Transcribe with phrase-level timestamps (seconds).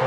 [0.00, 0.06] Okay,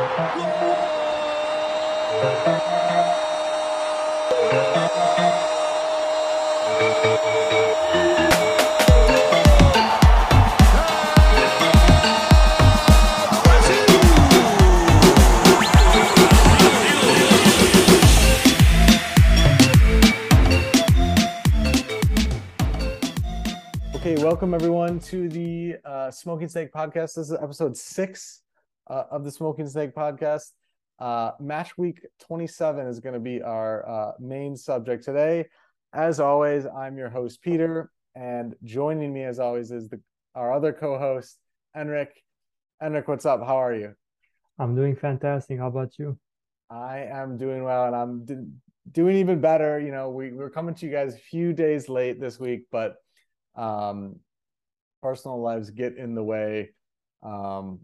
[24.23, 27.15] welcome everyone to the uh, Smoking Snake podcast.
[27.15, 28.41] This is episode six
[28.91, 30.51] uh, of the Smoking Snake podcast.
[30.99, 35.45] Uh, match week 27 is going to be our uh, main subject today.
[35.93, 39.99] As always, I'm your host, Peter, and joining me, as always, is the,
[40.35, 41.39] our other co host,
[41.75, 42.21] Enrick.
[42.83, 43.39] Enrick, what's up?
[43.39, 43.93] How are you?
[44.59, 45.57] I'm doing fantastic.
[45.57, 46.19] How about you?
[46.69, 48.45] I am doing well, and I'm d-
[48.91, 49.79] doing even better.
[49.79, 52.95] You know, we, we're coming to you guys a few days late this week, but
[53.55, 54.17] um,
[55.01, 56.71] personal lives get in the way.
[57.23, 57.79] Um,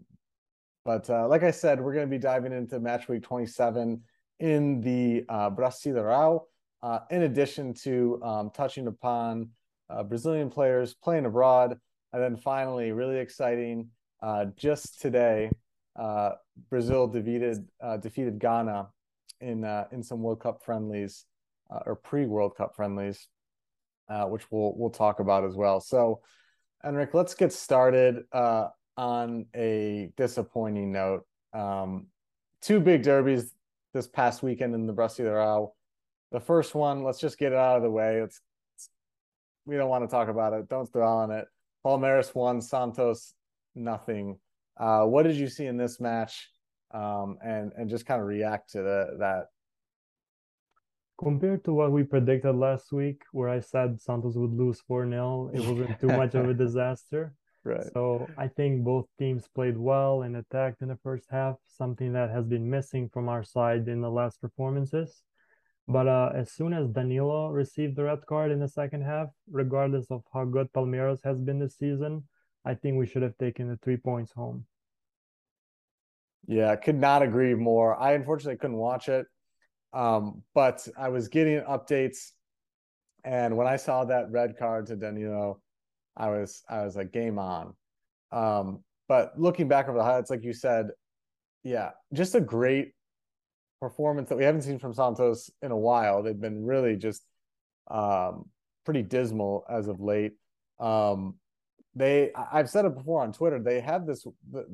[0.84, 4.00] but uh, like I said, we're going to be diving into match week 27
[4.40, 6.42] in the uh, Brasileirão,
[6.82, 9.50] uh, in addition to um, touching upon
[9.90, 11.78] uh, Brazilian players playing abroad.
[12.12, 13.88] And then finally, really exciting,
[14.22, 15.50] uh, just today,
[15.96, 16.32] uh,
[16.70, 18.88] Brazil defeated uh, defeated Ghana
[19.40, 21.24] in in some World Cup friendlies
[21.68, 23.28] or pre World Cup friendlies
[24.28, 25.80] which we'll we'll talk about as well.
[25.80, 26.22] So,
[26.84, 31.24] Enrick, let's get started uh, on a disappointing note.
[31.54, 32.08] Um,
[32.60, 33.54] two big derbies
[33.94, 35.70] this past weekend in the Brasileirão.
[36.32, 38.16] The first one, let's just get it out of the way.
[38.16, 38.40] It's,
[38.74, 38.90] it's
[39.64, 40.68] we don't want to talk about it.
[40.68, 41.46] Don't dwell on it.
[41.86, 43.34] Palmeiras won, Santos
[43.74, 44.36] nothing.
[44.76, 46.50] Uh, what did you see in this match?
[46.92, 49.46] Um, and and just kind of react to the, that
[51.18, 55.50] Compared to what we predicted last week, where I said Santos would lose 4 0,
[55.52, 57.34] it wasn't too much of a disaster.
[57.64, 57.84] Right.
[57.92, 62.30] So I think both teams played well and attacked in the first half, something that
[62.30, 65.22] has been missing from our side in the last performances.
[65.86, 70.06] But uh, as soon as Danilo received the red card in the second half, regardless
[70.10, 72.24] of how good Palmeiras has been this season,
[72.64, 74.66] I think we should have taken the three points home.
[76.46, 77.98] Yeah, could not agree more.
[77.98, 79.26] I unfortunately couldn't watch it.
[79.92, 82.32] Um, but I was getting updates,
[83.24, 85.62] and when I saw that red card to Danilo,
[86.18, 87.74] I was I was like game on.
[88.32, 90.88] Um, but looking back over the highlights, like you said,
[91.64, 92.92] yeah, just a great
[93.80, 96.22] performance that we haven't seen from Santos in a while.
[96.22, 97.22] They've been really just
[97.90, 98.50] um,
[98.84, 100.32] pretty dismal as of late.
[100.78, 101.36] Um,
[101.94, 103.60] they I've said it before on Twitter.
[103.60, 104.66] They have this the,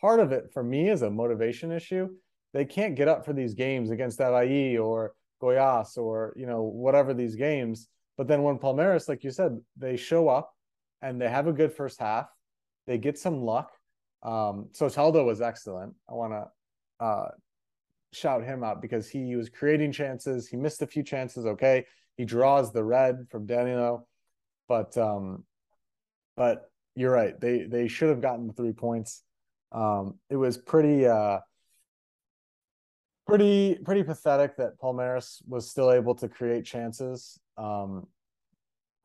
[0.00, 2.08] part of it for me is a motivation issue
[2.54, 5.12] they can't get up for these games against Avaí or
[5.42, 7.88] Goiás or you know whatever these games.
[8.16, 10.52] But then when Palmeiras, like you said, they show up
[11.02, 12.28] and they have a good first half,
[12.86, 13.72] they get some luck.
[14.22, 15.94] Um, Soteldo was excellent.
[16.08, 17.28] I want to uh,
[18.12, 20.46] shout him out because he was creating chances.
[20.48, 21.44] He missed a few chances.
[21.44, 21.84] Okay,
[22.16, 24.06] he draws the red from Danilo,
[24.68, 25.44] but um,
[26.36, 27.38] but you're right.
[27.38, 29.22] They they should have gotten the three points.
[29.72, 31.06] Um, it was pretty.
[31.06, 31.40] Uh,
[33.26, 37.38] pretty pretty pathetic that Palmeiras was still able to create chances.
[37.56, 38.06] Um,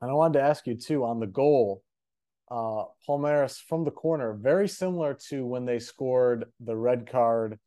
[0.00, 1.82] and I wanted to ask you too on the goal.
[2.50, 7.58] Uh, Palmeiras from the corner, very similar to when they scored the red card,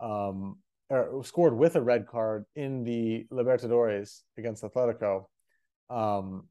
[0.00, 0.58] um,
[0.90, 5.26] or scored with a red card in the Libertadores against Atletico.
[5.90, 6.48] Um,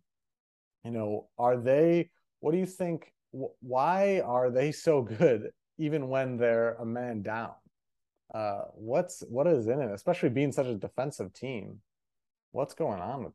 [0.86, 2.12] you know, are they?
[2.40, 3.12] What do you think?
[3.32, 7.52] Why are they so good even when they're a man down?
[8.34, 11.81] Uh, what's what is in it, especially being such a defensive team?
[12.52, 13.34] What's going on with?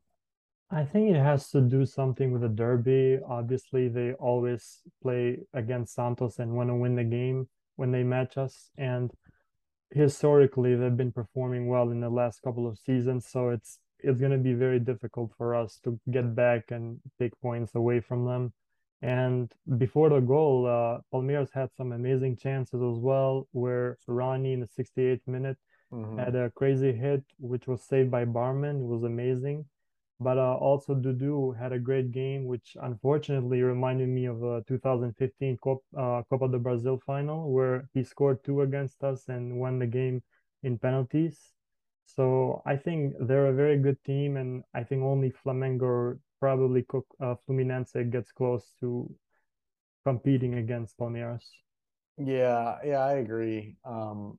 [0.69, 3.19] I think it has to do something with the derby.
[3.27, 7.47] Obviously, they always play against Santos and want to win the game
[7.77, 8.69] when they match us.
[8.77, 9.11] And
[9.91, 13.27] historically, they've been performing well in the last couple of seasons.
[13.27, 17.39] So it's it's going to be very difficult for us to get back and take
[17.41, 18.53] points away from them.
[19.01, 24.61] And before the goal, uh, Palmeiras had some amazing chances as well, where Rony in
[24.61, 25.57] the 68th minute
[25.93, 26.17] mm-hmm.
[26.17, 28.81] had a crazy hit, which was saved by Barman.
[28.81, 29.65] It was amazing.
[30.19, 35.57] But uh, also Dudu had a great game, which unfortunately reminded me of a 2015
[35.57, 39.85] Copa, uh, Copa do Brasil final, where he scored two against us and won the
[39.85, 40.23] game
[40.63, 41.53] in penalties.
[42.07, 46.85] So I think they're a very good team, and I think only Flamengo probably
[47.21, 49.09] uh, Fluminense gets close to
[50.05, 51.43] competing against Palmeiras.
[52.17, 53.75] Yeah, yeah, I agree.
[53.85, 54.37] Um,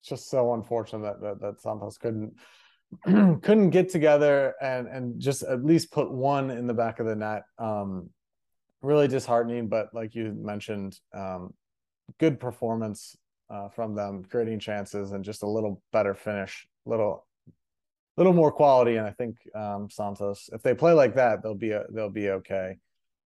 [0.00, 2.34] it's just so unfortunate that that, that Santos couldn't
[3.04, 7.16] couldn't get together and and just at least put one in the back of the
[7.16, 7.42] net.
[7.58, 8.10] Um,
[8.80, 11.52] really disheartening, but like you mentioned, um,
[12.18, 13.16] good performance
[13.50, 17.26] uh, from them, creating chances and just a little better finish, little
[18.18, 18.96] little more quality.
[18.96, 22.30] And I think um, Santos, if they play like that, they'll be a, they'll be
[22.30, 22.78] okay.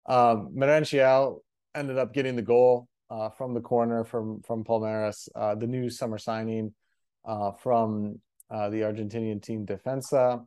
[0.05, 1.39] Um, Merentiel
[1.73, 5.89] ended up getting the goal uh, from the corner from from Palmeiras, uh, the new
[5.89, 6.73] summer signing
[7.25, 10.45] uh, from uh, the Argentinian team Defensa.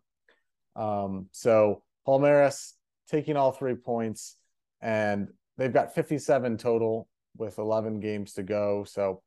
[0.76, 2.73] Um, so Palmeiras
[3.08, 4.37] taking all three points,
[4.81, 8.85] and they've got 57 total with 11 games to go.
[8.85, 9.23] So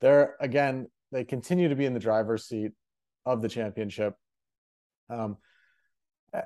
[0.00, 2.72] they're again they continue to be in the driver's seat
[3.26, 4.14] of the championship.
[5.12, 5.36] Um,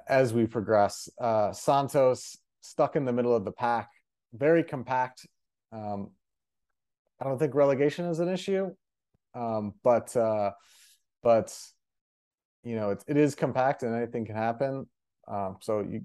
[0.09, 3.91] as we progress, uh, Santos stuck in the middle of the pack,
[4.35, 5.27] very compact.
[5.73, 6.11] Um,
[7.21, 8.71] I don't think relegation is an issue,
[9.35, 10.51] um, but uh,
[11.23, 11.57] but
[12.63, 14.87] you know it, it is compact and anything can happen.
[15.29, 16.03] Um, so you,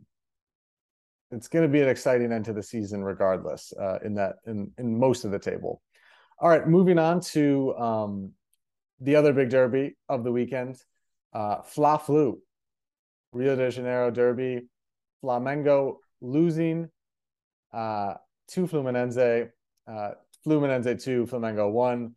[1.31, 3.73] it's going to be an exciting end to the season, regardless.
[3.79, 5.81] Uh, in that in in most of the table.
[6.39, 8.31] All right, moving on to um,
[8.99, 10.81] the other big derby of the weekend,
[11.33, 12.39] uh, Fla Flu,
[13.33, 14.67] Rio de Janeiro derby.
[15.23, 16.89] Flamengo losing
[17.73, 18.15] uh,
[18.49, 19.49] to Fluminense,
[19.87, 20.11] uh,
[20.45, 22.15] Fluminense two, Flamengo one.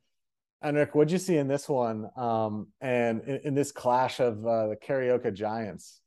[0.65, 2.09] Enrick, what'd you see in this one?
[2.17, 6.01] Um, and in, in, this clash of uh, the Carioca Giants?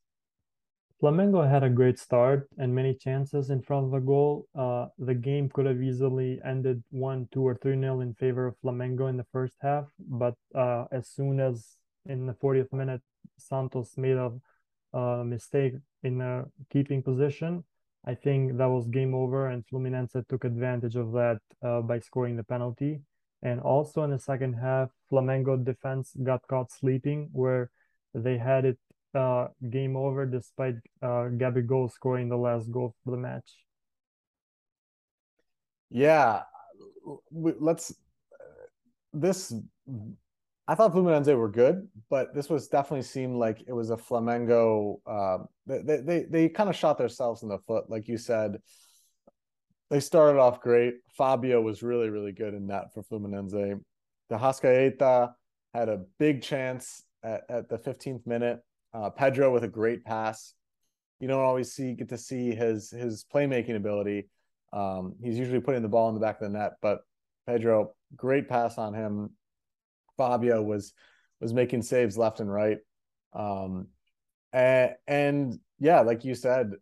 [1.00, 4.48] Flamengo had a great start and many chances in front of the goal.
[4.58, 8.56] Uh, the game could have easily ended one, two, or three nil in favor of
[8.64, 11.76] Flamengo in the first half, but uh, as soon as
[12.06, 13.00] in the 40th minute
[13.38, 14.32] Santos made a,
[14.92, 17.64] a mistake in a keeping position,
[18.06, 22.36] I think that was game over, and Fluminense took advantage of that uh, by scoring
[22.36, 23.00] the penalty.
[23.42, 27.70] And also in the second half, Flamengo defense got caught sleeping, where
[28.14, 28.78] they had it
[29.14, 33.50] uh, game over despite uh, Gabigol scoring the last goal for the match.
[35.90, 36.42] Yeah,
[37.30, 37.94] let's.
[39.12, 39.54] This
[40.70, 45.00] I thought Fluminense were good, but this was definitely seemed like it was a Flamengo.
[45.06, 48.58] Uh, they they they kind of shot themselves in the foot, like you said.
[49.88, 50.96] They started off great.
[51.16, 53.52] Fabio was really really good in that for Fluminense.
[53.52, 53.80] De
[54.30, 55.32] Arrascaeta
[55.72, 58.60] had a big chance at, at the 15th minute.
[58.92, 60.52] Uh, Pedro with a great pass.
[61.18, 64.28] You don't always see get to see his his playmaking ability.
[64.74, 67.00] Um, he's usually putting the ball in the back of the net, but
[67.46, 69.30] Pedro, great pass on him
[70.18, 70.92] Fabio was
[71.40, 72.78] was making saves left and right.
[73.32, 73.86] Um,
[74.52, 76.72] and, and yeah, like you said,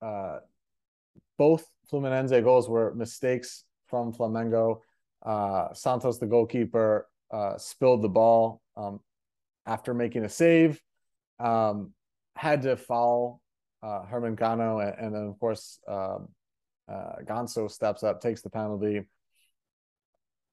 [0.00, 0.38] uh,
[1.38, 4.80] both Fluminense goals were mistakes from Flamengo.
[5.24, 9.00] Uh, Santos, the goalkeeper, uh, spilled the ball um,
[9.66, 10.80] after making a save.
[11.38, 11.92] Um,
[12.36, 13.40] had to foul
[13.82, 16.28] uh, Germán Cano, and, and, then of course um,
[16.88, 19.02] uh, Ganso steps up, takes the penalty.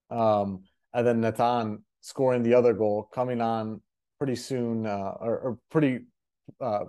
[0.09, 0.63] Um,
[0.93, 3.81] and then Nathan scoring the other goal, coming on
[4.17, 6.01] pretty soon uh, or, or, pretty.
[6.59, 6.85] Uh,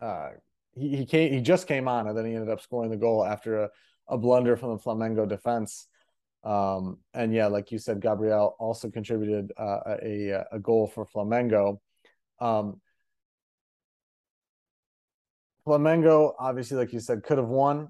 [0.00, 0.30] uh,
[0.74, 3.24] he he came he just came on and then he ended up scoring the goal
[3.24, 3.70] after a,
[4.08, 5.88] a blunder from the Flamengo defense.
[6.44, 11.78] Um, and yeah, like you said, Gabriel also contributed uh, a a goal for Flamengo.
[12.40, 12.80] Um,
[15.66, 17.88] Flamengo, obviously, like you said, could have won,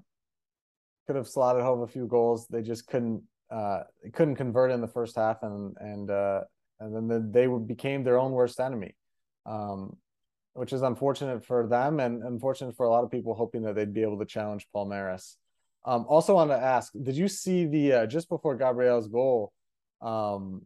[1.05, 2.47] could have slotted home a few goals.
[2.47, 3.83] They just couldn't uh,
[4.13, 6.41] couldn't convert in the first half, and and uh,
[6.79, 8.95] and then they became their own worst enemy,
[9.45, 9.95] um,
[10.53, 13.93] which is unfortunate for them and unfortunate for a lot of people hoping that they'd
[13.93, 15.35] be able to challenge Palmeiras.
[15.85, 19.53] Um, also, want to ask, did you see the uh, just before Gabriel's goal,
[20.01, 20.63] um,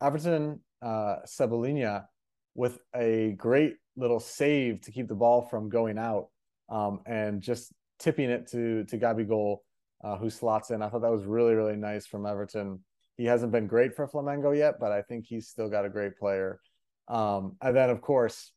[0.00, 2.06] Everton uh, Cebolinha
[2.54, 6.28] with a great little save to keep the ball from going out
[6.70, 9.58] um, and just tipping it to to Gabigol
[10.02, 10.82] uh, who slots in.
[10.82, 12.80] I thought that was really, really nice from Everton.
[13.16, 16.16] He hasn't been great for Flamengo yet, but I think he's still got a great
[16.16, 16.60] player.
[17.08, 18.52] Um, and then, of course,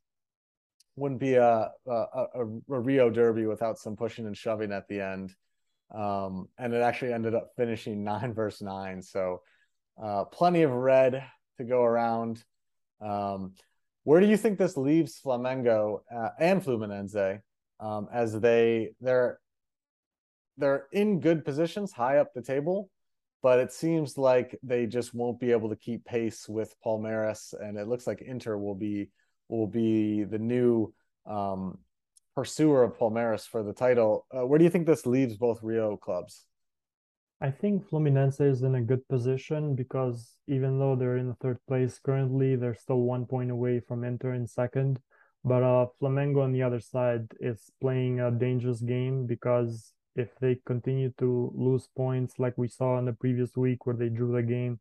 [0.96, 5.02] wouldn't be a, a, a, a, Rio Derby without some pushing and shoving at the
[5.02, 5.34] end.
[5.94, 9.02] Um, and it actually ended up finishing nine versus nine.
[9.02, 9.42] So
[10.02, 11.24] uh, plenty of red
[11.58, 12.44] to go around.
[13.02, 13.54] Um,
[14.04, 17.42] where do you think this leaves Flamengo uh, and Fluminense
[17.80, 19.40] um, as they they're
[20.58, 22.90] they're in good positions high up the table,
[23.42, 27.78] but it seems like they just won't be able to keep pace with Palmeiras, and
[27.78, 29.10] it looks like Inter will be
[29.50, 30.94] will be the new
[31.26, 31.78] um,
[32.36, 34.26] pursuer of Palmeiras for the title.
[34.36, 36.46] Uh, where do you think this leaves both Rio clubs?
[37.42, 41.60] I think Fluminense is in a good position because even though they're in the third
[41.68, 45.00] place currently, they're still one point away from Inter in second.
[45.44, 50.58] But uh, Flamengo on the other side is playing a dangerous game because if they
[50.66, 54.44] continue to lose points like we saw in the previous week where they drew the
[54.44, 54.80] game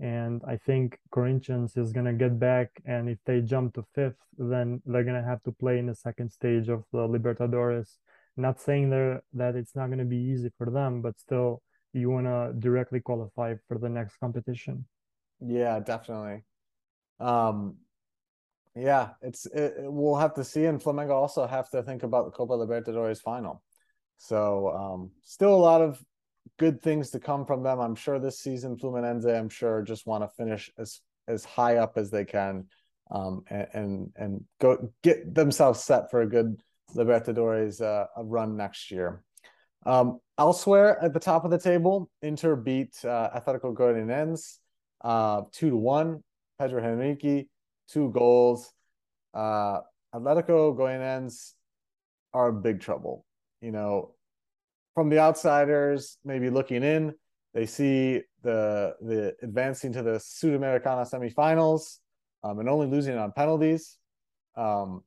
[0.00, 2.70] And I think Corinthians is going to get back.
[2.84, 5.94] And if they jump to fifth, then they're going to have to play in the
[5.94, 7.98] second stage of the Libertadores.
[8.36, 11.62] Not saying there that it's not going to be easy for them, but still,
[11.92, 14.86] you want to directly qualify for the next competition.
[15.40, 16.44] Yeah, definitely.
[17.20, 17.78] Um,
[18.76, 22.30] yeah, it's it, we'll have to see, and Flamengo also have to think about the
[22.32, 23.62] Copa Libertadores final.
[24.18, 26.02] So um, still a lot of
[26.58, 27.80] good things to come from them.
[27.80, 31.96] I'm sure this season, Fluminense, I'm sure just want to finish as as high up
[31.96, 32.66] as they can,
[33.10, 36.60] um, and, and go get themselves set for a good
[36.94, 39.22] Libertadores uh, run next year.
[39.86, 44.58] Um, elsewhere at the top of the table, Inter beat uh, Atletico Goianiense
[45.04, 46.22] uh, two to one.
[46.58, 47.48] Pedro Henrique,
[47.88, 48.72] two goals.
[49.34, 49.80] Uh,
[50.14, 51.52] Atletico Goianiense
[52.32, 53.24] are big trouble.
[53.64, 54.14] You know,
[54.94, 57.14] from the outsiders, maybe looking in,
[57.54, 61.98] they see the the advancing to the Sudamericana semifinals
[62.42, 63.96] um, and only losing on penalties.
[64.56, 65.02] Um,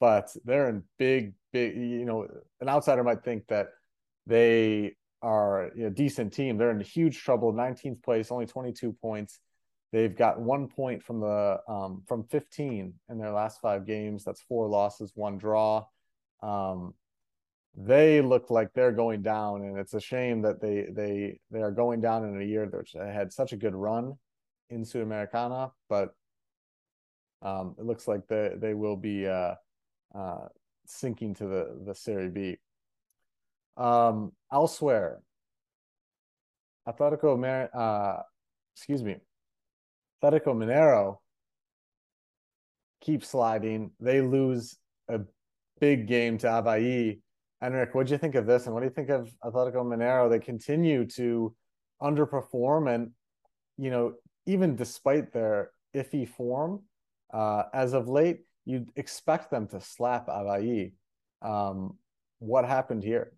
[0.00, 1.76] but they're in big, big.
[1.76, 2.26] You know,
[2.60, 3.68] an outsider might think that
[4.26, 6.56] they are a decent team.
[6.56, 7.52] They're in huge trouble.
[7.52, 9.40] 19th place, only 22 points.
[9.92, 14.24] They've got one point from the um, from 15 in their last five games.
[14.24, 15.84] That's four losses, one draw.
[16.42, 16.94] Um,
[17.76, 21.70] they look like they're going down, and it's a shame that they they they are
[21.70, 24.14] going down in a year that had such a good run
[24.70, 26.14] in Sudamericana, but
[27.42, 29.54] um, it looks like they they will be uh,
[30.14, 30.48] uh,
[30.86, 32.56] sinking to the the Serie B.
[33.76, 35.20] Um, elsewhere,
[36.88, 38.22] Atletico, Mer- uh,
[38.74, 39.16] excuse me,
[40.22, 41.18] Atletico Mineiro
[43.00, 43.92] keep sliding.
[44.00, 44.76] They lose
[45.08, 45.20] a
[45.80, 47.20] big game to Avaí.
[47.62, 48.66] Enrick, what do you think of this?
[48.66, 50.30] And what do you think of Atletico Mineiro?
[50.30, 51.54] They continue to
[52.00, 53.10] underperform, and
[53.76, 54.14] you know,
[54.46, 56.82] even despite their iffy form
[57.32, 60.92] uh, as of late, you'd expect them to slap Avaí.
[61.42, 61.98] Um,
[62.38, 63.32] what happened here?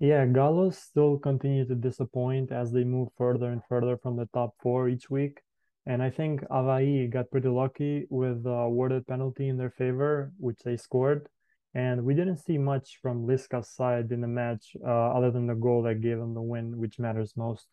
[0.00, 4.54] Yeah, Galos still continue to disappoint as they move further and further from the top
[4.60, 5.40] four each week.
[5.86, 10.58] And I think Avaí got pretty lucky with the awarded penalty in their favor, which
[10.64, 11.28] they scored.
[11.74, 15.54] And we didn't see much from Lisca's side in the match, uh, other than the
[15.54, 17.66] goal that gave them the win, which matters most.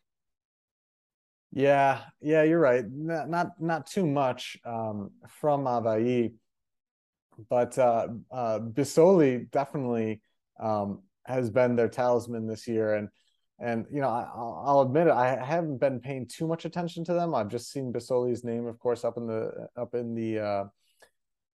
[1.51, 2.85] Yeah, yeah, you're right.
[2.89, 6.33] Not not, not too much um, from Avaí,
[7.49, 10.21] but uh, uh, Bissoli definitely
[10.59, 13.09] um, has been their talisman this year, and
[13.59, 17.13] and you know I, will admit it, I haven't been paying too much attention to
[17.13, 17.33] them.
[17.33, 20.63] I've just seen Bissoli's name, of course, up in the up in the uh,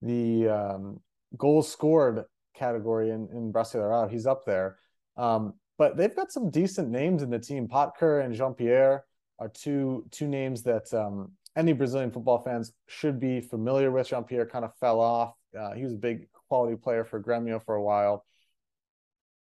[0.01, 0.99] the um,
[1.37, 2.25] goals scored
[2.55, 4.09] category in in Brasileirão.
[4.09, 4.77] He's up there,
[5.17, 7.67] um, but they've got some decent names in the team.
[7.67, 9.05] Pottker and Jean Pyerre
[9.39, 14.07] are two two names that um, any Brazilian football fans should be familiar with.
[14.07, 15.33] Jean Pyerre kind of fell off.
[15.57, 18.25] Uh, he was a big quality player for Gremio for a while.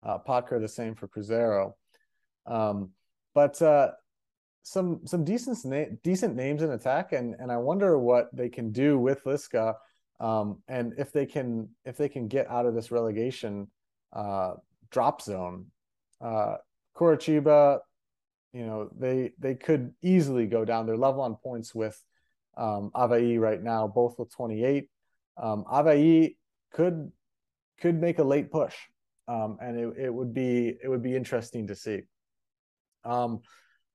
[0.03, 1.73] Uh, Pottker the same for Cruzeiro.
[2.45, 2.91] Um,
[3.35, 3.91] but uh,
[4.63, 8.71] some some decent na- decent names in attack, and and I wonder what they can
[8.71, 9.75] do with Lisca,
[10.19, 13.67] um, and if they can if they can get out of this relegation
[14.13, 14.53] uh,
[14.91, 15.67] drop zone.
[16.21, 16.55] Uh,
[16.95, 17.79] Coritiba,
[18.51, 20.85] you know, they they could easily go down.
[20.85, 22.01] They're level on points with
[22.57, 24.89] um, Avaí right now, both with 28.
[25.37, 26.35] Um, Avaí
[26.73, 27.11] could
[27.79, 28.75] could make a late push
[29.29, 32.01] um, and it, it would be it would be interesting to see.
[33.05, 33.41] Um,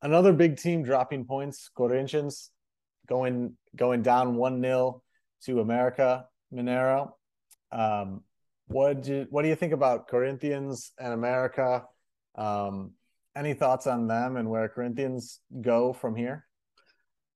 [0.00, 2.50] another big team dropping points, Corinthians
[3.08, 5.02] going going down one 0
[5.46, 7.12] to America Mineiro.
[7.72, 8.22] Um,
[8.68, 11.84] what do you, what do you think about Corinthians and America?
[12.34, 12.92] Um,
[13.36, 16.46] any thoughts on them and where Corinthians go from here?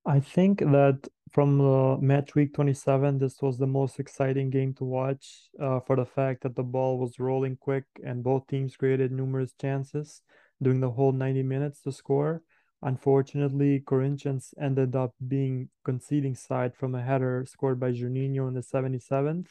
[0.06, 4.84] I think that from the match week 27, this was the most exciting game to
[4.84, 9.12] watch uh, for the fact that the ball was rolling quick and both teams created
[9.12, 10.22] numerous chances
[10.62, 12.42] during the whole 90 minutes to score.
[12.82, 18.62] Unfortunately, Corinthians ended up being conceding side from a header scored by Juninho in the
[18.62, 19.48] 77th.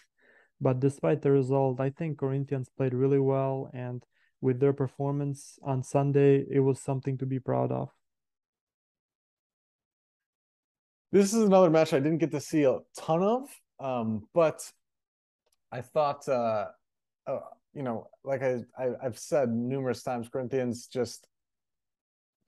[0.62, 4.04] But despite the result, I think Corinthians played really well, and
[4.42, 7.90] with their performance on Sunday, it was something to be proud of.
[11.12, 14.62] This is another match I didn't get to see a ton of, um, but
[15.72, 16.66] I thought, uh,
[17.26, 17.40] uh,
[17.74, 21.28] you know, like I, I have said numerous times, Corinthians just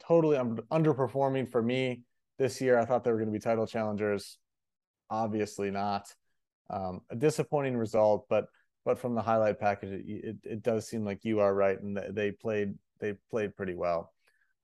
[0.05, 2.03] totally underperforming for me
[2.37, 2.77] this year.
[2.77, 4.37] I thought they were going to be title challengers.
[5.09, 6.13] Obviously not.
[6.69, 8.45] Um, a disappointing result, but
[8.85, 11.99] but from the highlight package, it, it, it does seem like you are right, and
[12.11, 14.13] they played they played pretty well.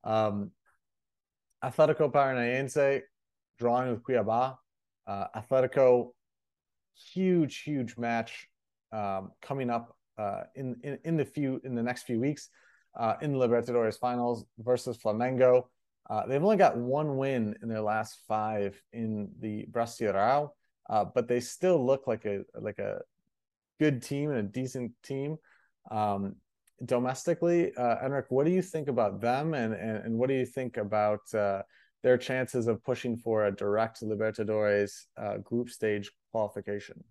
[0.03, 0.51] Um,
[1.63, 3.01] Atletico Paranaense
[3.57, 4.57] drawing with Cuiabá.
[5.07, 6.11] Uh, Atletico,
[7.13, 8.47] huge, huge match
[8.91, 12.49] um, coming up uh, in, in in the few in the next few weeks
[12.95, 15.63] uh, in the Libertadores finals versus Flamengo.
[16.09, 20.49] Uh, they've only got one win in their last five in the Brasileirão,
[20.89, 22.99] uh, but they still look like a like a
[23.79, 25.37] good team and a decent team
[25.91, 26.35] um,
[26.85, 27.75] domestically.
[27.75, 30.77] Uh, Enrick, what do you think about them, and and, and what do you think
[30.77, 31.63] about uh,
[32.03, 37.03] their chances of pushing for a direct Libertadores uh, group stage qualification?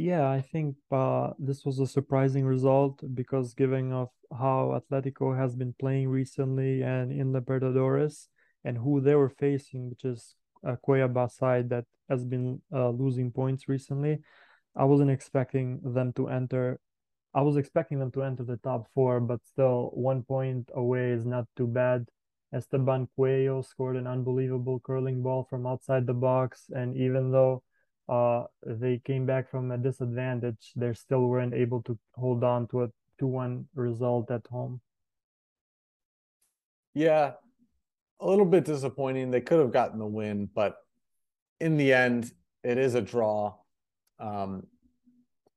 [0.00, 5.56] Yeah, I think uh, this was a surprising result because given of how Atletico has
[5.56, 8.28] been playing recently and in Libertadores
[8.62, 13.32] and who they were facing, which is a Cuiabá side that has been uh, losing
[13.32, 14.20] points recently,
[14.76, 16.78] I wasn't expecting them to enter.
[17.34, 21.26] I was expecting them to enter the top four, but still one point away is
[21.26, 22.06] not too bad.
[22.54, 27.64] Esteban Cuello scored an unbelievable curling ball from outside the box, and even though
[28.08, 30.72] uh, they came back from a disadvantage.
[30.74, 32.88] They still weren't able to hold on to a
[33.18, 34.80] 2 1 result at home.
[36.94, 37.32] Yeah,
[38.20, 39.30] a little bit disappointing.
[39.30, 40.76] They could have gotten the win, but
[41.60, 42.32] in the end,
[42.64, 43.54] it is a draw.
[44.18, 44.64] Um,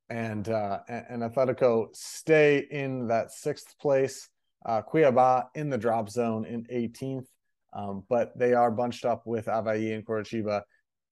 [0.10, 4.29] and uh, and Atletico stay in that sixth place.
[4.65, 7.25] Uh, Cuiabá in the drop zone in 18th,
[7.74, 10.63] um, but they are bunched up with Avaí and Coritiba.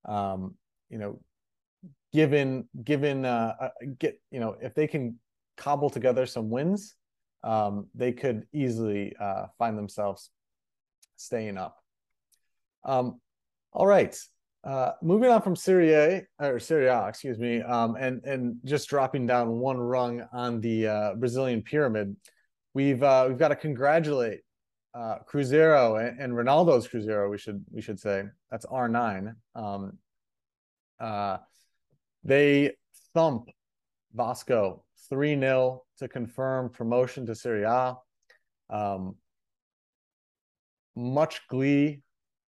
[0.06, 0.56] Um,
[0.90, 1.20] you know,
[2.14, 5.20] given given uh, uh, get you know if they can
[5.58, 6.96] cobble together some wins,
[7.44, 10.30] um, they could easily uh, find themselves
[11.16, 11.78] staying up.
[12.84, 13.20] Um,
[13.72, 14.18] all right,
[14.64, 18.90] uh, moving on from Serie A or Serie A, excuse me, um, and and just
[18.90, 22.16] dropping down one rung on the uh, Brazilian pyramid,
[22.74, 24.42] we've uh, we've got to congratulate
[24.94, 27.30] uh, Cruzeiro and, and Ronaldo's Cruzeiro.
[27.30, 29.36] We should we should say that's R nine.
[29.56, 29.98] Um,
[31.00, 31.38] uh,
[32.24, 32.74] they
[33.14, 33.50] thump
[34.14, 37.96] Vasco 3 0 to confirm promotion to Serie A.
[38.70, 39.16] Um,
[40.96, 42.02] much glee,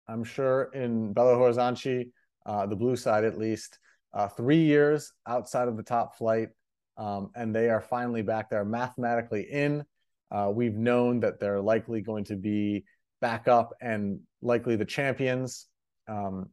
[0.07, 2.09] I'm sure, in Belo Horizonte,
[2.45, 3.79] uh, the blue side at least.
[4.13, 6.49] Uh, three years outside of the top flight,
[6.97, 9.83] um, and they are finally back there mathematically in.
[10.31, 12.85] Uh, we've known that they're likely going to be
[13.19, 15.67] back up and likely the champions
[16.07, 16.49] um,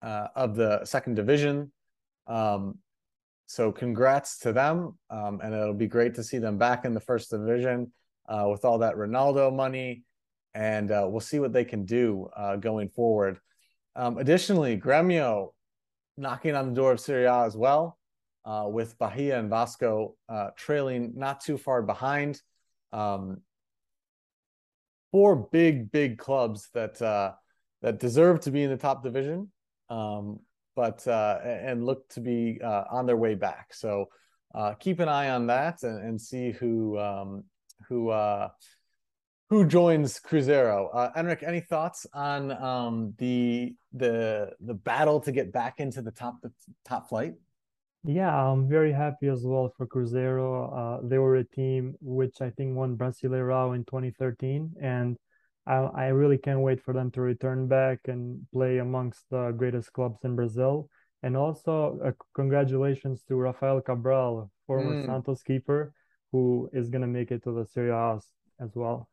[0.00, 1.70] uh, of the second division
[2.28, 2.78] um,
[3.46, 7.00] so congrats to them, um, and it'll be great to see them back in the
[7.00, 7.90] first division
[8.28, 10.04] uh, with all that Ronaldo money,
[10.54, 13.38] and uh, we'll see what they can do uh, going forward.
[13.96, 15.54] Um, additionally, Gremio
[16.18, 17.98] knocking on the door of Serie A as well,
[18.44, 22.40] uh, with Bahia and Vasco uh, trailing not too far behind.
[22.92, 23.42] Um,
[25.10, 27.32] four big, big clubs that uh,
[27.82, 29.50] that deserve to be in the top division.
[29.88, 30.40] Um,
[30.78, 33.74] but uh, and look to be uh, on their way back.
[33.74, 34.06] So
[34.54, 37.42] uh, keep an eye on that and, and see who um,
[37.88, 38.50] who uh,
[39.50, 40.88] who joins Cruzeiro.
[40.94, 46.12] Uh, Enrick, any thoughts on um, the the the battle to get back into the
[46.12, 46.52] top the
[46.86, 47.34] top flight?
[48.04, 50.50] Yeah, I'm very happy as well for Cruzeiro.
[50.78, 55.16] Uh, they were a team which I think won Brasileirão in 2013, and
[55.68, 59.92] I, I really can't wait for them to return back and play amongst the greatest
[59.92, 60.88] clubs in Brazil.
[61.22, 65.04] And also, uh, congratulations to Rafael Cabral, former mm.
[65.04, 65.92] Santos keeper,
[66.32, 68.18] who is going to make it to the Serie A
[68.60, 69.08] as well.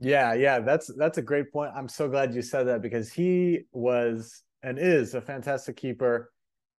[0.00, 1.72] Yeah, yeah, that's that's a great point.
[1.74, 6.32] I'm so glad you said that because he was and is a fantastic keeper.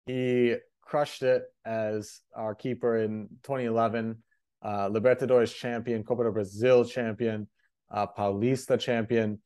[0.05, 4.23] He crushed it as our keeper in 2011,
[4.63, 7.47] uh, Libertadores champion, Copa do Brasil champion
[7.91, 9.39] uh, Paulista champion.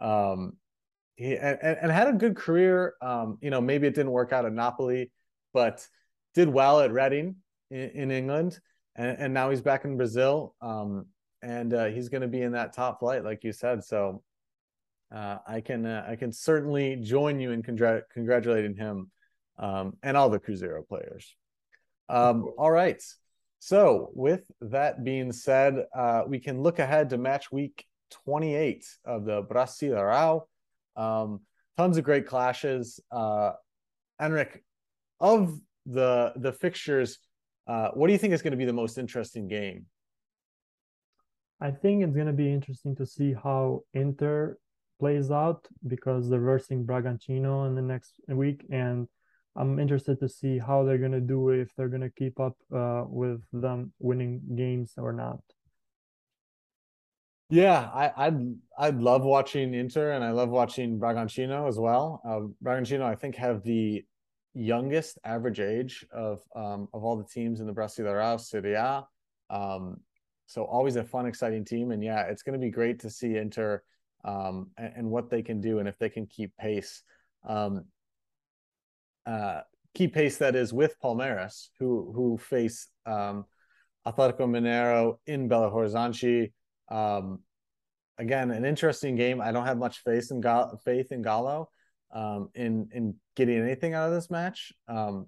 [0.00, 0.54] Um,
[1.16, 2.94] he and, and had a good career.
[3.02, 5.10] Um, you know, maybe it didn't work out at Napoli,
[5.52, 5.86] but
[6.34, 7.36] did well at Reading
[7.70, 8.60] in, in England,
[8.94, 10.54] and, and, now he's back in Brazil.
[10.60, 11.06] Um,
[11.42, 13.84] and uh, he's going to be in that top flight, like you said.
[13.84, 14.22] So
[15.14, 19.10] uh, I can uh, I can certainly join you in congr- congratulating him
[19.58, 21.34] um, and all the Cruzeiro players.
[22.08, 23.02] Um, all right.
[23.60, 29.24] So, with that being said, uh, we can look ahead to match week 28 of
[29.24, 30.42] the Brasileirão.
[30.96, 31.40] Um,
[31.76, 33.00] tons of great clashes.
[33.10, 33.52] Uh,
[34.20, 34.62] Enrick,
[35.20, 37.18] of the the fixtures,
[37.66, 39.86] uh, what do you think is going to be the most interesting game?
[41.60, 44.58] I think it's going to be interesting to see how Inter
[45.00, 49.08] plays out because they're versing Bragantino in the next week, and
[49.56, 52.56] I'm interested to see how they're going to do if they're going to keep up
[52.74, 55.40] uh, with them winning games or not.
[57.50, 62.20] Yeah, I, I'd I'd love watching Inter and I love watching Bragantino as well.
[62.24, 64.04] Uh, Bragantino, I think, have the
[64.52, 69.06] youngest average age of um, of all the teams in the Brasileirão Serie A.
[69.48, 70.00] Um,
[70.46, 73.36] so always a fun, exciting team, and yeah, it's going to be great to see
[73.36, 73.82] Inter
[74.24, 77.02] um, and, and, what they can do and if they can keep pace.
[77.46, 77.86] Um,
[79.26, 79.60] uh,
[79.94, 83.46] keep pace that is with Palmeiras, who who face um,
[84.06, 86.52] Atletico Mineiro in Belo Horizonte.
[86.90, 87.40] Um,
[88.18, 89.40] again, an interesting game.
[89.40, 91.66] I don't have much faith in Ga- faith in Galo
[92.12, 94.72] um, in in getting anything out of this match.
[94.88, 95.26] Um,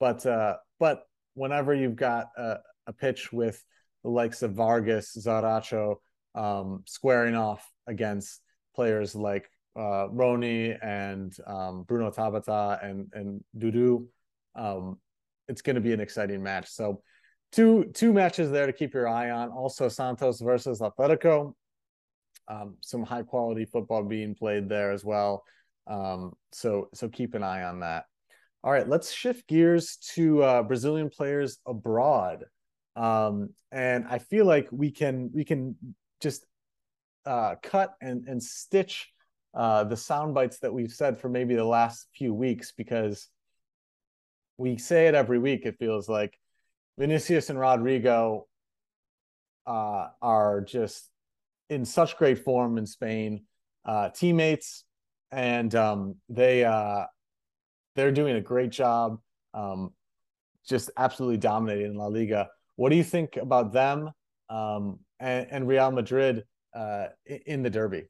[0.00, 1.02] but uh, but
[1.34, 3.62] whenever you've got a, a, pitch with
[4.02, 5.96] the likes of Vargas, Zaracho,
[6.34, 8.40] um, squaring off against
[8.74, 14.06] players like uh, Rony and um, Bruno Tabata and and Dudu,
[14.54, 14.98] um,
[15.48, 16.68] it's going to be an exciting match.
[16.68, 17.02] So
[17.52, 19.50] two two matches there to keep your eye on.
[19.50, 21.54] Also Santos versus Atletico.
[22.48, 25.44] Um, some high quality football being played there as well.
[25.86, 28.04] Um, so so keep an eye on that.
[28.64, 32.44] All right, let's shift gears to uh, Brazilian players abroad.
[32.96, 35.76] Um, and I feel like we can we can
[36.20, 36.44] just
[37.24, 39.12] uh, cut and and stitch
[39.54, 43.28] uh, the sound bites that we've said for maybe the last few weeks because
[44.56, 45.64] we say it every week.
[45.64, 46.38] It feels like
[46.98, 48.48] Vinicius and Rodrigo
[49.66, 51.10] uh, are just
[51.70, 53.44] in such great form in Spain.
[53.84, 54.84] Uh, teammates,
[55.30, 57.04] and um, they uh,
[57.94, 59.18] they're doing a great job,
[59.54, 59.92] um,
[60.68, 62.48] just absolutely dominating in La Liga.
[62.76, 64.10] What do you think about them
[64.50, 68.04] um, and, and, Real Madrid uh, in the derby?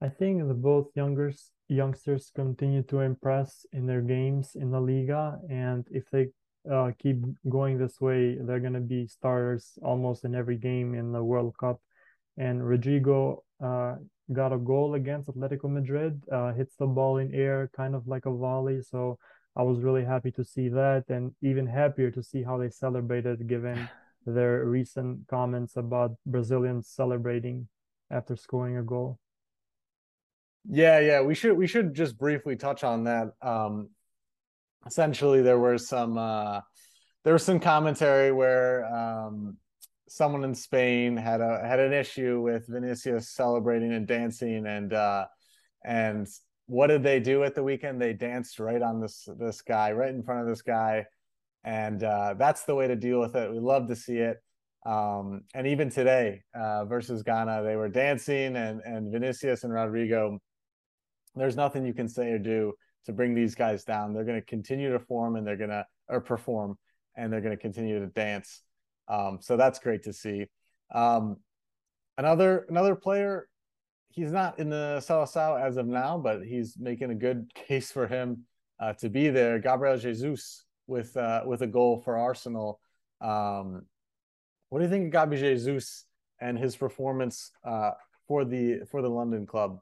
[0.00, 5.38] I think the both youngers youngsters continue to impress in their games in La Liga,
[5.50, 6.28] and if they
[6.70, 11.12] uh, keep going this way, they're going to be starters almost in every game in
[11.12, 11.80] the World Cup.
[12.36, 13.96] And Rodrigo uh,
[14.32, 18.26] got a goal against Atletico Madrid, uh, hits the ball in air, kind of like
[18.26, 18.80] a volley.
[18.82, 19.18] So
[19.56, 23.46] I was really happy to see that, and even happier to see how they celebrated,
[23.46, 23.88] given
[24.26, 27.68] their recent comments about Brazilians celebrating
[28.10, 29.18] after scoring a goal.
[30.68, 33.32] Yeah, yeah, we should we should just briefly touch on that.
[33.42, 33.90] Um,
[34.86, 36.60] essentially, there were some uh,
[37.24, 39.56] there was some commentary where um,
[40.08, 45.26] someone in Spain had a had an issue with Vinicius celebrating and dancing and uh
[45.84, 46.28] and
[46.66, 48.00] what did they do at the weekend?
[48.00, 51.06] They danced right on this this guy, right in front of this guy.
[51.64, 53.50] And uh that's the way to deal with it.
[53.50, 54.36] We love to see it.
[54.86, 60.38] Um and even today, uh versus Ghana, they were dancing and and Vinicius and Rodrigo.
[61.34, 62.74] there's nothing you can say or do
[63.06, 64.12] to bring these guys down.
[64.12, 66.78] They're going to continue to form and they're going to or perform
[67.16, 68.62] and they're going to continue to dance.
[69.08, 70.46] Um, so that's great to see.
[70.94, 71.36] Um,
[72.18, 73.48] another another player,
[74.10, 78.06] he's not in the Seleção as of now, but he's making a good case for
[78.06, 78.44] him
[78.80, 79.58] uh, to be there.
[79.58, 82.80] Gabriel Jesus with uh, with a goal for Arsenal.
[83.20, 83.86] Um,
[84.68, 86.06] what do you think of Gabriel Jesus
[86.40, 87.92] and his performance uh,
[88.26, 89.78] for the for the London club?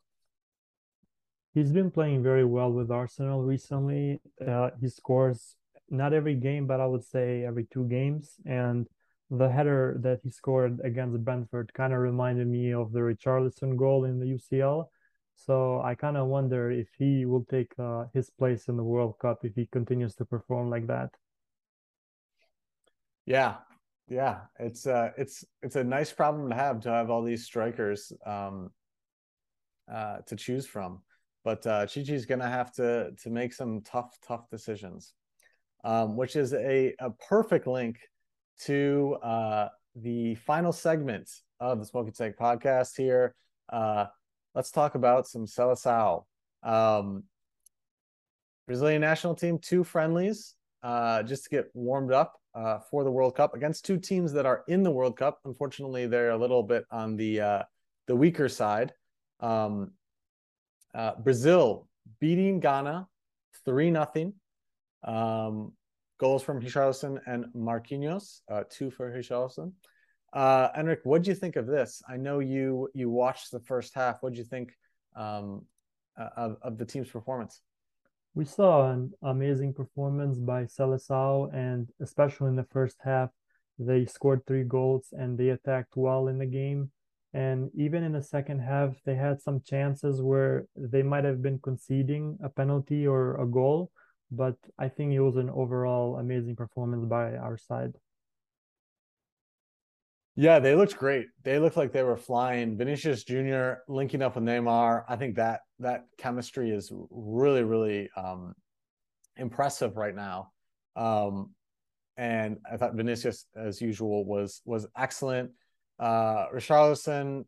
[1.55, 4.21] He's been playing very well with Arsenal recently.
[4.47, 5.55] Uh, he scores
[5.91, 8.87] not every game, but I would say every two games, and
[9.31, 14.05] the header that he scored against Brentford kind of reminded me of the Richarlison goal
[14.05, 14.89] in the UCL.
[15.37, 19.19] So I kind of wonder if he will take uh, his place in the World
[19.19, 21.11] Cup if he continues to perform like that.
[23.27, 23.57] Yeah,
[24.09, 28.13] yeah, it's uh, it's it's a nice problem to have to have all these strikers
[28.27, 28.71] um,
[29.93, 31.03] uh, to choose from.
[31.45, 35.15] But uh, Tite's gonna have to to make some tough tough decisions,
[35.85, 37.99] um, which is a a perfect link
[38.65, 41.29] to uh, the final segment
[41.61, 43.35] of the Smoking Snake podcast here.
[43.69, 44.07] Uh,
[44.55, 46.25] let's talk about some Seleção.
[46.63, 47.25] Um,
[48.67, 53.37] Brazilian national team, two friendlies uh, just to get warmed up uh, for the World
[53.37, 55.39] Cup against two teams that are in the World Cup.
[55.45, 57.63] Unfortunately, they're a little bit on the uh,
[58.07, 58.93] the weaker side.
[59.41, 59.93] Um,
[60.95, 61.89] uh, Brazil
[62.21, 63.07] beating Ghana
[63.65, 64.35] three nothing.
[65.05, 65.73] Um,
[66.19, 69.73] goals from Richarlison and Marquinhos, uh, two for Richarlison.
[70.33, 72.01] Uh, Enrick, what do you think of this?
[72.09, 74.23] I know you you watched the first half.
[74.23, 74.73] What do you think
[75.17, 75.67] um,
[76.17, 77.61] uh, of, of the team's performance?
[78.35, 83.31] We saw an amazing performance by Seleção, and especially in the first half,
[83.79, 86.91] they scored three goals and they attacked well in the game.
[87.35, 91.59] And even in the second half, they had some chances where they might have been
[91.59, 93.91] conceding a penalty or a goal,
[94.31, 97.95] but I think it was an overall amazing performance by our side.
[100.35, 101.27] Yeah, they looked great.
[101.43, 102.77] They looked like they were flying.
[102.79, 103.75] Vinicius Jr.
[103.87, 105.05] linking up with Neymar.
[105.07, 108.55] I think that that chemistry is really, really um,
[109.37, 110.53] impressive right now.
[110.97, 111.51] Um,
[112.17, 115.51] and I thought Vinicius, as usual, was was excellent.
[115.99, 117.45] Uh, Richarlison,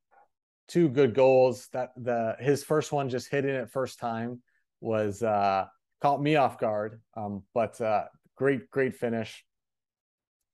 [0.68, 1.68] two good goals.
[1.72, 4.42] That the his first one just hitting it first time
[4.80, 5.66] was uh,
[6.00, 7.00] caught me off guard.
[7.16, 8.04] Um, but uh,
[8.36, 9.44] great, great finish.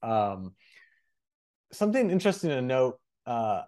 [0.03, 0.55] Um,
[1.73, 3.63] something interesting to note uh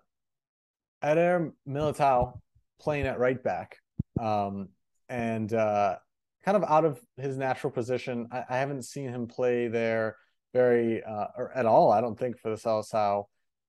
[1.03, 2.39] Eder Militao
[2.81, 3.77] playing at right back
[4.21, 4.69] um
[5.09, 5.97] and uh
[6.45, 10.17] kind of out of his natural position I, I haven't seen him play there
[10.53, 13.25] very uh or at all I don't think for the Seleção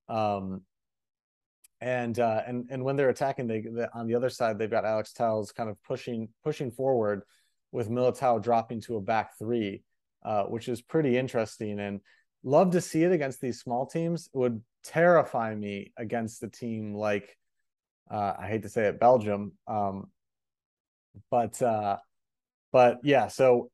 [0.10, 0.62] um
[1.82, 4.86] and uh and and when they're attacking they, they on the other side they've got
[4.86, 7.24] Alex Telles kind of pushing pushing forward
[7.72, 9.84] with Militao dropping to a back three
[10.24, 12.00] uh which is pretty interesting and
[12.44, 14.30] love to see it against these small teams.
[14.34, 17.38] It would terrify me against a team like
[18.12, 19.54] uh, I hate to say it, Belgium.
[19.68, 20.08] Um,
[21.32, 21.98] but uh,
[22.72, 23.72] but yeah, so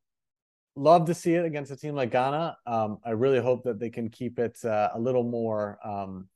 [0.80, 2.58] love to see it against a team like Ghana.
[2.65, 6.30] Um, I really hope that they can keep it uh, a little more um,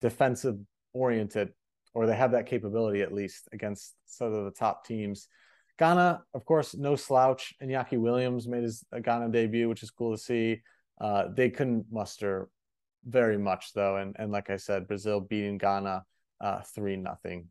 [0.00, 0.56] defensive
[0.94, 1.52] oriented,
[1.92, 5.28] or they have that capability at least against sort of the top teams.
[5.78, 7.54] Ghana, of course, no slouch.
[7.62, 10.62] Iñaki Williams made his Ghana debut, which is cool to see.
[11.00, 12.48] Uh, they couldn't muster
[13.04, 16.04] very much though, and and like I said, Brazil beating Ghana
[16.40, 17.48] uh, three uh, nothing.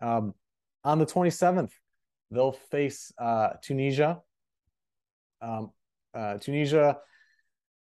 [0.00, 0.34] Um,
[0.84, 1.72] on the twenty seventh,
[2.30, 4.20] they'll face uh, Tunisia.
[5.42, 5.70] Um,
[6.14, 6.98] uh, Tunisia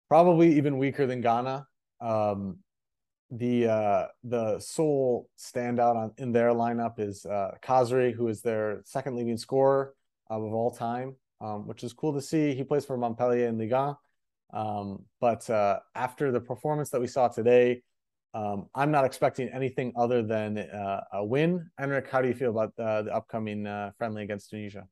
[0.09, 1.67] probably even weaker than Ghana.
[2.01, 2.59] Um,
[3.31, 7.51] the uh, the sole standout on in their lineup is uh,
[8.17, 9.95] who is their second leading scorer
[10.31, 12.55] of all time, um, which is cool to see.
[12.55, 13.97] He plays for Montpellier in Ligue 1.
[14.51, 17.83] Um, but uh, after the performance that we saw today,
[18.35, 21.71] um, I'm not expecting anything other than uh, a win.
[21.81, 24.87] Enrick, how do you feel about uh, the upcoming uh, friendly against Tunisia?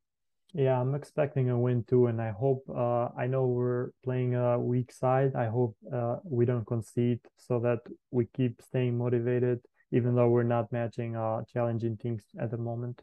[0.54, 2.64] Yeah, I'm expecting a win too, and I hope.
[2.68, 5.34] Uh, I know we're playing a weak side.
[5.34, 7.80] I hope uh, we don't concede, so that
[8.10, 9.60] we keep staying motivated,
[9.92, 11.14] even though we're not matching
[11.52, 13.02] challenging teams at the moment.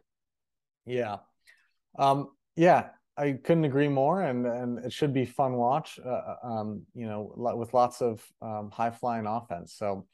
[0.86, 1.18] Yeah,
[1.98, 2.90] um, yeah.
[3.16, 6.00] I couldn't agree more, and and it should be fun watch.
[6.04, 9.76] Uh, uh um, you know, with lots of um, high flying offense.
[9.78, 10.08] So,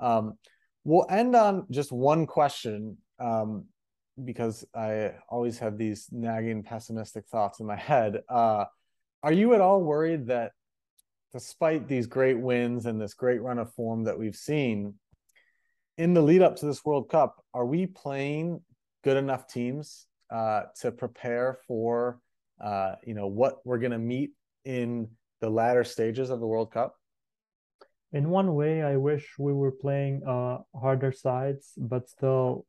[0.00, 0.38] um,
[0.84, 3.66] we'll end on just one question um,
[4.24, 8.22] because I always have these nagging pessimistic thoughts in my head.
[8.28, 8.64] Uh,
[9.22, 10.52] are you at all worried that,
[11.32, 14.94] despite these great wins and this great run of form that we've seen,
[15.98, 18.60] in the lead up to this World Cup, are we playing
[19.02, 22.20] good enough teams uh, to prepare for?
[22.60, 24.32] uh, you know, what we're going to meet
[24.64, 25.08] in
[25.40, 26.96] the latter stages of the World Cup?
[28.12, 32.64] In one way, I wish we were playing uh, harder sides, but still,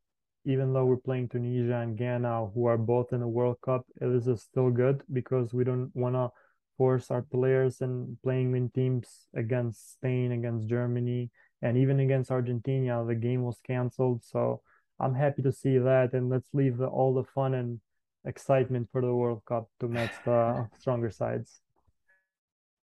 [0.48, 4.08] even though we're playing Tunisia and Ghana, who are both in the World Cup, it
[4.08, 6.30] is still good because we don't want to
[6.78, 11.32] force our players and playing in teams against Spain, against Germany,
[11.62, 13.04] and even against Argentina.
[13.06, 14.62] The game was canceled, so
[15.02, 16.14] I'm happy to see that.
[16.14, 17.82] And let's leave the, all the fun and
[18.24, 21.60] excitement for the World Cup to match the stronger sides.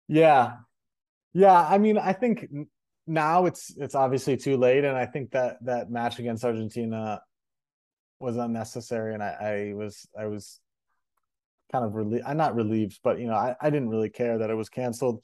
[0.09, 0.57] Yeah.
[1.31, 2.45] Yeah, I mean, I think
[3.07, 7.19] now it's it's obviously too late and I think that that match against Argentina
[8.23, 10.59] was unnecessary and I, I was I was
[11.71, 14.49] kind of relieved I'm not relieved, but you know, I, I didn't really care that
[14.49, 15.21] it was canceled.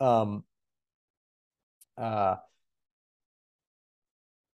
[0.00, 0.44] Um
[1.98, 2.36] uh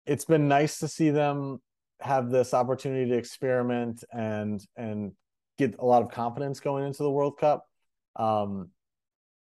[0.07, 1.61] it's been nice to see them
[2.01, 5.13] have this opportunity to experiment and and
[5.59, 7.67] get a lot of confidence going into the World Cup.
[8.17, 8.71] Um,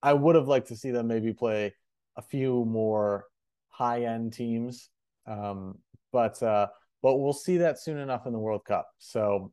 [0.02, 1.74] I would have liked to see them maybe play
[2.16, 3.24] a few more
[3.68, 4.90] high end teams,
[5.26, 5.78] um,
[6.12, 6.68] but uh,
[7.02, 8.88] but we'll see that soon enough in the World Cup.
[8.98, 9.52] So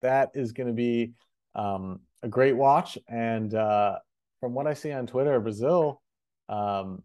[0.00, 1.12] that is going to be
[1.54, 2.96] um, a great watch.
[3.08, 3.98] And uh,
[4.40, 6.00] from what I see on Twitter, Brazil,
[6.48, 7.02] um,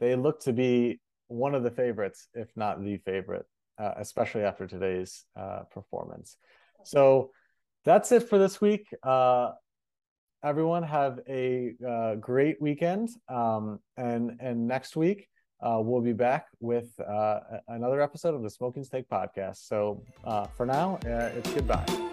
[0.00, 3.46] they look to be one of the favorites, if not the favorite
[3.78, 6.36] uh, especially after today's uh, performance.
[6.84, 7.30] So
[7.84, 8.86] that's it for this week.
[9.02, 9.52] Uh,
[10.42, 15.28] everyone have a uh, great weekend, um, and and next week
[15.60, 19.66] uh, we'll be back with uh, another episode of the Smoking Snake Podcast.
[19.66, 20.02] So
[20.56, 22.05] for now, it's goodbye.